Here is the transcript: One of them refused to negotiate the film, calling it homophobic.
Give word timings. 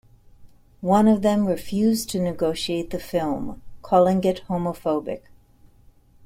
One 0.79 1.07
of 1.07 1.21
them 1.21 1.45
refused 1.45 2.09
to 2.09 2.19
negotiate 2.19 2.89
the 2.89 2.97
film, 2.97 3.61
calling 3.83 4.23
it 4.23 4.41
homophobic. 4.47 5.25